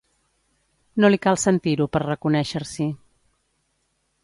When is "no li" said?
1.03-1.19